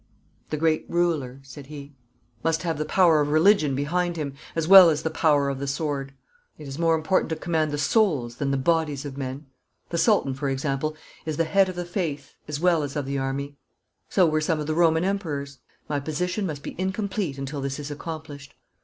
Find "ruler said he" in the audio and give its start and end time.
0.89-1.93